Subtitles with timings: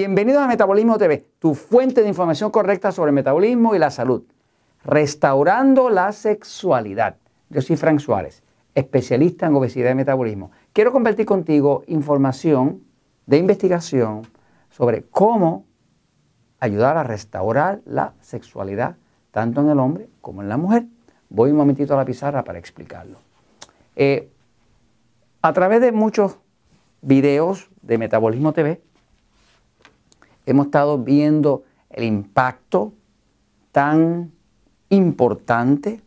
[0.00, 4.22] Bienvenidos a Metabolismo TV, tu fuente de información correcta sobre el metabolismo y la salud.
[4.82, 7.16] Restaurando la sexualidad.
[7.50, 8.42] Yo soy Frank Suárez,
[8.74, 10.52] especialista en obesidad y metabolismo.
[10.72, 12.82] Quiero compartir contigo información
[13.26, 14.22] de investigación
[14.70, 15.66] sobre cómo
[16.60, 18.96] ayudar a restaurar la sexualidad
[19.32, 20.86] tanto en el hombre como en la mujer.
[21.28, 23.18] Voy un momentito a la pizarra para explicarlo.
[23.96, 24.30] Eh,
[25.42, 26.38] a través de muchos
[27.02, 28.80] videos de Metabolismo TV,
[30.52, 32.92] hemos estado viendo el impacto
[33.72, 34.32] tan
[34.88, 36.00] importante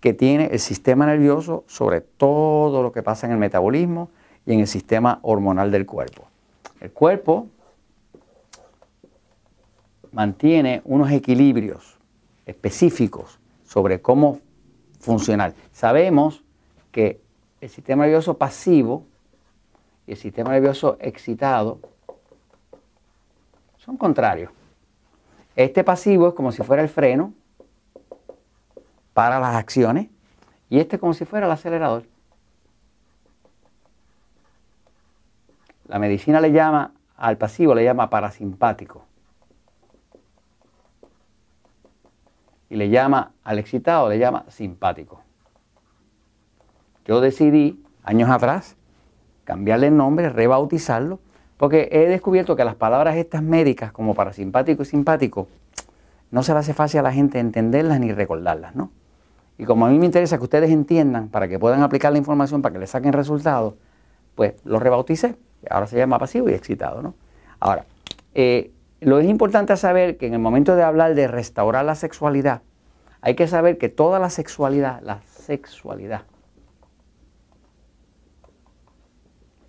[0.00, 4.10] que tiene el sistema nervioso sobre todo lo que pasa en el metabolismo
[4.46, 6.26] y en el sistema hormonal del cuerpo.
[6.80, 7.48] El cuerpo
[10.12, 11.98] mantiene unos equilibrios
[12.46, 14.38] específicos sobre cómo
[15.00, 15.54] funcionar.
[15.72, 16.42] Sabemos
[16.92, 17.20] que
[17.60, 19.04] el sistema nervioso pasivo
[20.06, 21.80] y el sistema nervioso excitado
[23.86, 24.50] son contrarios.
[25.54, 27.32] Este pasivo es como si fuera el freno
[29.14, 30.08] para las acciones
[30.68, 32.04] y este como si fuera el acelerador.
[35.86, 39.04] La medicina le llama al pasivo, le llama parasimpático.
[42.68, 45.22] Y le llama al excitado, le llama simpático.
[47.04, 48.76] Yo decidí años atrás
[49.44, 51.20] cambiarle el nombre, rebautizarlo
[51.56, 55.48] porque he descubierto que las palabras estas médicas, como parasimpático y simpático,
[56.30, 58.90] no se le hace fácil a la gente entenderlas ni recordarlas, ¿no?
[59.58, 62.60] Y como a mí me interesa que ustedes entiendan para que puedan aplicar la información,
[62.60, 63.74] para que le saquen resultados,
[64.34, 65.36] pues lo rebauticé.
[65.70, 67.14] Ahora se llama pasivo y excitado, ¿no?
[67.58, 67.86] Ahora,
[68.34, 68.70] eh,
[69.00, 72.62] lo es importante saber que en el momento de hablar de restaurar la sexualidad,
[73.22, 76.22] hay que saber que toda la sexualidad, la sexualidad,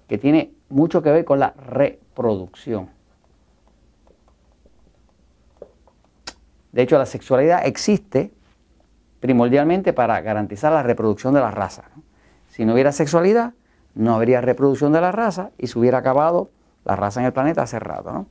[0.07, 2.89] que tiene mucho que ver con la reproducción.
[6.71, 8.31] De hecho, la sexualidad existe
[9.19, 11.85] primordialmente para garantizar la reproducción de la raza.
[12.49, 13.53] Si no hubiera sexualidad,
[13.95, 16.51] no habría reproducción de la raza y se hubiera acabado
[16.85, 18.27] la raza en el planeta hace rato.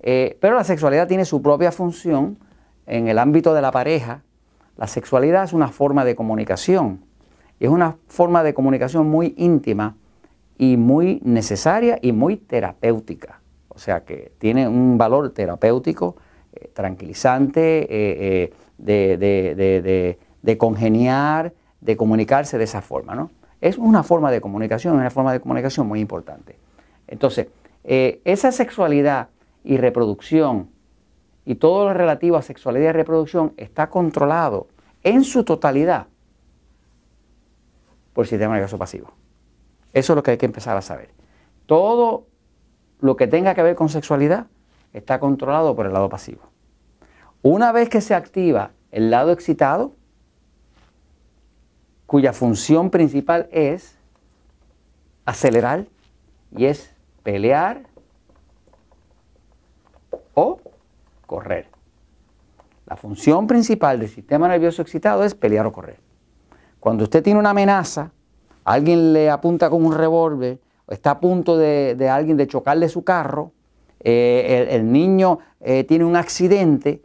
[0.00, 2.38] Eh, pero la sexualidad tiene su propia función
[2.86, 4.22] en el ámbito de la pareja.
[4.76, 7.04] La sexualidad es una forma de comunicación
[7.58, 9.96] y es una forma de comunicación muy íntima
[10.58, 13.40] y muy necesaria y muy terapéutica.
[13.68, 16.16] O sea que tiene un valor terapéutico,
[16.52, 23.14] eh, tranquilizante, eh, eh, de, congeniar, de comunicarse de esa forma.
[23.14, 23.30] ¿no?
[23.60, 26.58] Es una forma de comunicación, una forma de comunicación muy importante.
[27.06, 27.46] Entonces,
[27.84, 29.28] esa sexualidad
[29.64, 30.68] y reproducción
[31.46, 34.66] y todo lo relativo a sexualidad y reproducción está controlado
[35.02, 36.08] en su totalidad
[38.12, 39.12] por el sistema nervioso pasivo.
[39.92, 41.10] Eso es lo que hay que empezar a saber.
[41.66, 42.26] Todo
[43.00, 44.46] lo que tenga que ver con sexualidad
[44.92, 46.42] está controlado por el lado pasivo.
[47.42, 49.94] Una vez que se activa el lado excitado,
[52.06, 53.98] cuya función principal es
[55.24, 55.86] acelerar
[56.56, 57.82] y es pelear
[60.34, 60.60] o
[61.26, 61.68] correr.
[62.86, 66.00] La función principal del sistema nervioso excitado es pelear o correr.
[66.80, 68.12] Cuando usted tiene una amenaza,
[68.68, 70.58] alguien le apunta con un revólver,
[70.88, 73.52] está a punto de, alguien de chocarle su carro,
[74.00, 77.00] eh, el, niño eh, tiene un accidente,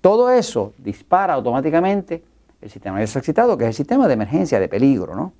[0.00, 2.22] todo eso dispara automáticamente
[2.60, 5.16] el sistema nervioso excitado, que es el sistema de emergencia, de peligro.
[5.16, 5.32] ¿no?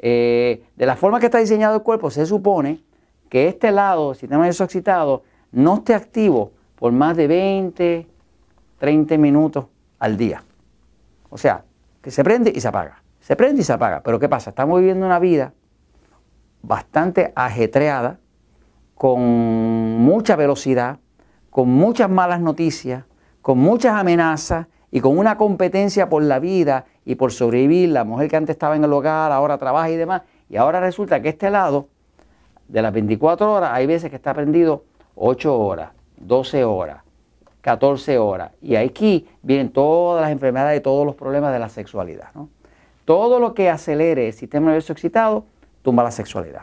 [0.00, 2.80] Eh, de la forma que está diseñado el cuerpo, se supone
[3.28, 8.06] que este lado del sistema nervioso excitado no esté activo por más de 20,
[8.78, 9.66] 30 minutos
[10.00, 10.42] al día.
[11.30, 11.62] O sea,
[12.02, 13.03] que se prende y se apaga.
[13.24, 14.02] Se prende y se apaga.
[14.02, 14.50] Pero ¿qué pasa?
[14.50, 15.54] Estamos viviendo una vida
[16.60, 18.18] bastante ajetreada,
[18.94, 20.98] con mucha velocidad,
[21.48, 23.04] con muchas malas noticias,
[23.40, 27.88] con muchas amenazas y con una competencia por la vida y por sobrevivir.
[27.88, 30.20] La mujer que antes estaba en el hogar, ahora trabaja y demás.
[30.50, 31.88] Y ahora resulta que este lado,
[32.68, 34.84] de las 24 horas, hay veces que está prendido
[35.14, 37.02] 8 horas, 12 horas,
[37.62, 38.50] 14 horas.
[38.60, 42.28] Y aquí vienen todas las enfermedades y todos los problemas de la sexualidad.
[42.34, 42.50] ¿no?
[43.04, 45.44] Todo lo que acelere el sistema nervioso excitado
[45.82, 46.62] tumba la sexualidad.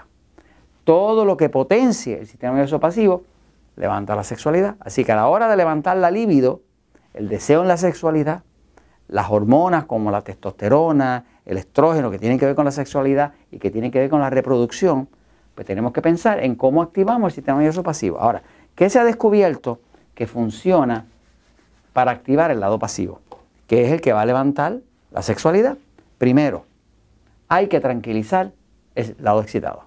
[0.83, 3.23] Todo lo que potencie el sistema nervioso pasivo
[3.75, 4.75] levanta la sexualidad.
[4.79, 6.61] Así que a la hora de levantar la libido,
[7.13, 8.43] el deseo en la sexualidad,
[9.07, 13.59] las hormonas como la testosterona, el estrógeno que tienen que ver con la sexualidad y
[13.59, 15.07] que tienen que ver con la reproducción,
[15.53, 18.19] pues tenemos que pensar en cómo activamos el sistema nervioso pasivo.
[18.19, 18.41] Ahora,
[18.75, 19.79] ¿qué se ha descubierto
[20.15, 21.05] que funciona
[21.94, 23.19] para activar el lado pasivo?
[23.67, 24.77] Que es el que va a levantar
[25.11, 25.77] la sexualidad.
[26.21, 26.68] Primero,
[27.47, 28.51] hay que tranquilizar
[28.94, 29.85] el lado excitado.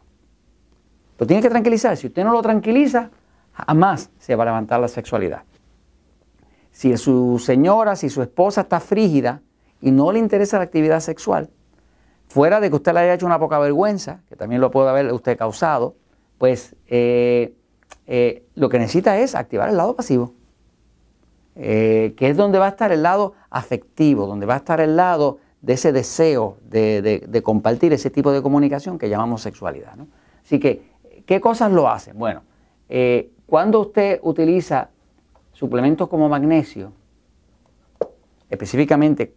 [1.17, 1.97] Lo tiene que tranquilizar.
[1.97, 3.11] Si usted no lo tranquiliza,
[3.53, 5.45] jamás se va a levantar la sexualidad.
[6.73, 9.43] Si su señora, si su esposa está frígida
[9.81, 11.51] y no le interesa la actividad sexual,
[12.27, 15.13] fuera de que usted le haya hecho una poca vergüenza, que también lo puede haber
[15.13, 15.95] usted causado,
[16.39, 17.55] pues eh,
[18.09, 20.35] eh, lo que necesita es activar el lado pasivo,
[21.55, 24.97] eh, que es donde va a estar el lado afectivo, donde va a estar el
[24.97, 29.97] lado de ese deseo de, compartir ese tipo de comunicación que llamamos sexualidad.
[30.45, 30.83] Así que,
[31.25, 32.19] ¿qué cosas lo hacen?
[32.19, 32.43] Bueno,
[33.47, 34.91] cuando usted utiliza
[35.53, 36.93] suplementos como magnesio,
[38.51, 39.33] específicamente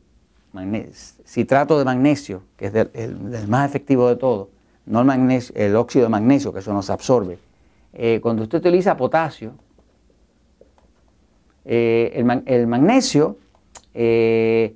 [1.25, 4.50] citrato de magnesio, que es el, más efectivo de todo,
[4.85, 7.38] no el, magnesio, el óxido de magnesio, que eso no se absorbe.
[7.94, 9.53] Eh, cuando usted utiliza potasio,
[11.65, 12.12] eh,
[12.45, 13.38] el, magnesio
[13.94, 14.75] eh,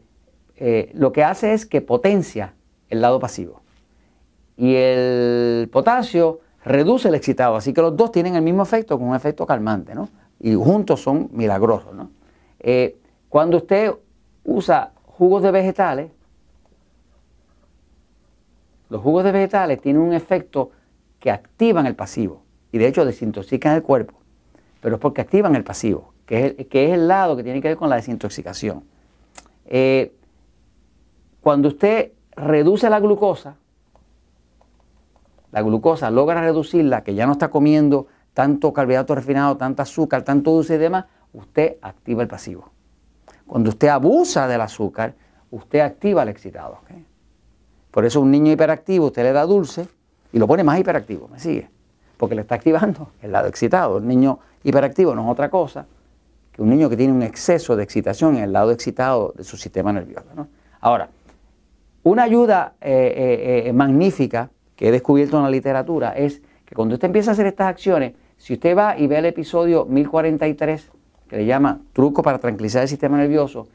[0.93, 2.53] lo que hace es que potencia
[2.89, 3.61] el lado pasivo.
[4.57, 9.07] Y el potasio reduce el excitado, así que los dos tienen el mismo efecto con
[9.07, 10.09] un efecto calmante, ¿no?
[10.39, 12.09] Y juntos son milagrosos, ¿no?
[13.27, 13.91] cuando usted
[14.43, 16.11] usa jugos de vegetales,
[18.89, 20.71] los jugos de vegetales tienen un efecto
[21.19, 24.15] que activan el pasivo y de hecho desintoxican el cuerpo,
[24.81, 27.61] pero es porque activan el pasivo, que es el, que es el lado que tiene
[27.61, 28.83] que ver con la desintoxicación.
[29.65, 30.11] Eh,
[31.41, 33.55] cuando usted reduce la glucosa,
[35.51, 40.51] la glucosa logra reducirla, que ya no está comiendo tanto carbohidrato refinado, tanto azúcar, tanto
[40.51, 42.69] dulce y demás, usted activa el pasivo.
[43.45, 45.13] Cuando usted abusa del azúcar,
[45.49, 46.79] usted activa el excitado.
[47.91, 49.87] Por eso un niño hiperactivo, usted le da dulce
[50.31, 51.69] y lo pone más hiperactivo, ¿me sigue?
[52.17, 53.97] Porque le está activando el lado excitado.
[53.97, 55.85] El niño hiperactivo no es otra cosa
[56.53, 59.57] que un niño que tiene un exceso de excitación en el lado excitado de su
[59.57, 60.25] sistema nervioso.
[60.79, 61.09] Ahora,
[62.03, 66.95] una ayuda eh, eh, eh, magnífica que he descubierto en la literatura es que cuando
[66.95, 70.91] usted empieza a hacer estas acciones, si usted va y ve el episodio 1043
[71.27, 73.67] que le llama Truco para tranquilizar el sistema nervioso,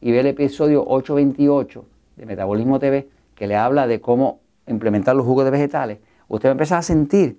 [0.00, 1.84] y ve el episodio 828
[2.16, 6.50] de Metabolismo TV, que le habla de cómo implementar los jugos de vegetales, usted va
[6.50, 7.38] a empezar a sentir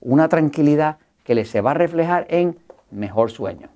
[0.00, 2.56] una tranquilidad que le se va a reflejar en
[2.90, 3.68] mejor sueño.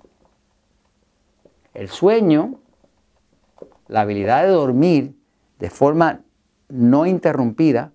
[1.73, 2.55] El sueño,
[3.87, 5.15] la habilidad de dormir
[5.63, 6.19] de forma
[6.67, 7.93] no interrumpida,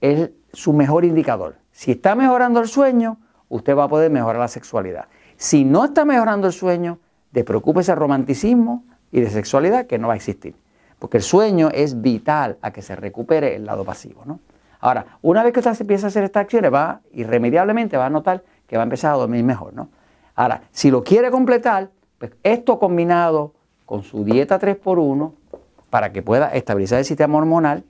[0.00, 1.56] es su mejor indicador.
[1.72, 3.18] Si está mejorando el sueño,
[3.50, 5.08] usted va a poder mejorar la sexualidad.
[5.36, 7.00] Si no está mejorando el sueño,
[7.32, 8.82] despreocúpese el romanticismo
[9.12, 10.56] y de sexualidad que no va a existir.
[10.98, 14.22] Porque el sueño es vital a que se recupere el lado pasivo.
[14.24, 14.40] ¿no?
[14.80, 18.42] Ahora, una vez que usted empieza a hacer estas acciones, va irremediablemente va a notar
[18.66, 19.74] que va a empezar a dormir mejor.
[19.74, 19.90] ¿no?
[20.34, 23.52] Ahora, si lo quiere completar, pues esto combinado
[23.84, 25.43] con su dieta 3x1
[25.94, 27.84] para que pueda estabilizar el sistema hormonal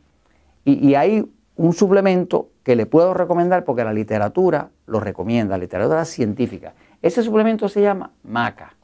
[0.67, 6.05] y, hay un suplemento que le puedo recomendar porque la literatura lo recomienda, la literatura
[6.05, 6.75] científica.
[7.01, 8.75] Ese suplemento se llama maca.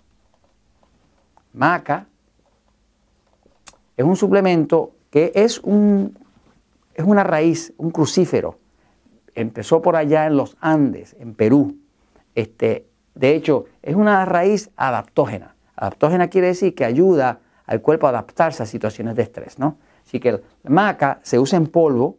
[1.53, 2.07] Maca
[3.95, 6.17] es un suplemento que es, un,
[6.95, 8.57] es una raíz, un crucífero.
[9.35, 11.77] Empezó por allá en los Andes, en Perú.
[12.35, 15.57] Este, de hecho, es una raíz adaptógena.
[15.77, 19.59] Adaptógena quiere decir que ayuda al cuerpo adaptarse a situaciones de estrés.
[19.59, 19.77] ¿no?
[20.07, 22.17] Así que la maca se usa en polvo.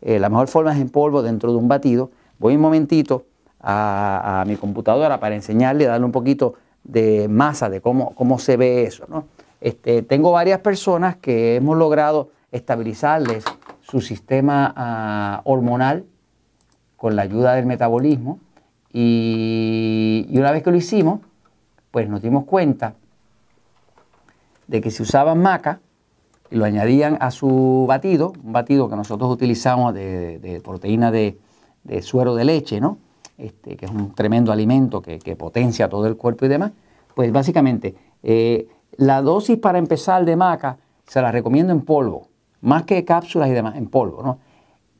[0.00, 2.10] Eh, la mejor forma es en polvo dentro de un batido.
[2.38, 3.24] Voy un momentito
[3.60, 8.84] a, mi computadora para enseñarle, darle un poquito de masa de cómo, cómo se ve
[8.84, 9.06] eso.
[9.08, 9.24] ¿no?
[9.60, 13.44] Este, tengo varias personas que hemos logrado estabilizarles
[13.80, 16.04] su sistema ah, hormonal
[16.96, 18.38] con la ayuda del metabolismo
[18.92, 21.20] y, y, una vez que lo hicimos,
[21.90, 22.94] pues nos dimos cuenta
[24.66, 25.80] de que si usaban maca
[26.50, 31.36] y lo añadían a su batido, un batido que nosotros utilizamos de, proteína de,
[32.02, 32.98] suero de leche, ¿no?
[33.36, 36.72] Este, que es un tremendo alimento que, potencia todo el cuerpo y demás,
[37.14, 42.28] pues básicamente eh, la dosis para empezar de maca se la recomiendo en polvo,
[42.60, 44.22] más que cápsulas y demás, en polvo.
[44.22, 44.38] ¿no?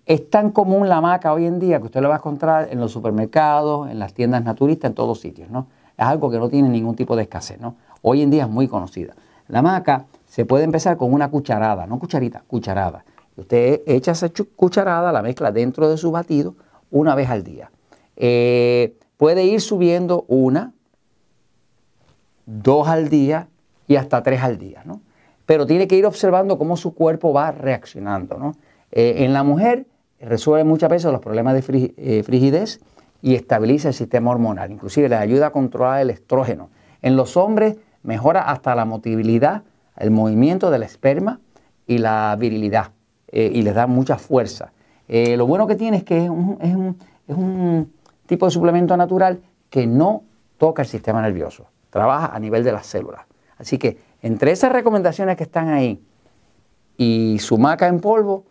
[0.07, 2.81] Es tan común la maca hoy en día que usted la va a encontrar en
[2.81, 5.49] los supermercados, en las tiendas naturistas, en todos sitios.
[5.51, 5.67] ¿no?
[5.97, 7.61] Es algo que no tiene ningún tipo de escasez.
[7.61, 7.77] ¿no?
[8.03, 9.15] Hoy en día es muy conocida.
[9.49, 13.05] La maca se puede empezar con una cucharada, no cucharita, cucharada.
[13.37, 16.55] Usted echa esa cucharada, la mezcla dentro de su batido
[16.91, 17.71] una vez al día.
[18.17, 20.73] Eh, puede ir subiendo una,
[22.47, 23.49] dos al día
[23.89, 25.01] y hasta tres al día, ¿no?
[25.47, 28.55] Pero tiene que ir observando cómo su cuerpo va reaccionando, ¿no?
[28.93, 29.87] Eh, en la mujer
[30.21, 32.81] resuelve muchas veces los problemas de eh, frigidez
[33.21, 36.71] y estabiliza el sistema hormonal, inclusive le ayuda a controlar el estrógeno.
[37.03, 39.65] En los hombres mejora hasta la motilidad,
[39.97, 41.41] el movimiento del esperma
[41.87, 42.93] y la virilidad
[43.33, 44.73] y les da mucha fuerza.
[45.09, 47.93] lo bueno que tiene es que es un
[48.27, 50.23] tipo de suplemento natural que no
[50.57, 53.23] toca el sistema nervioso, trabaja a nivel de las células.
[53.59, 56.01] Así que entre esas recomendaciones que están ahí
[56.97, 58.45] y su maca en polvo,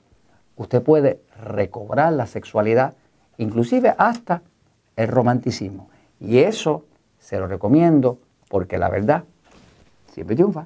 [0.56, 2.96] usted puede recobrar la sexualidad,
[3.38, 4.42] inclusive hasta
[4.96, 5.90] el romanticismo.
[6.20, 6.86] Y eso
[7.20, 8.20] se lo recomiendo
[8.50, 9.24] porque la verdad
[10.18, 10.66] هي 蒸发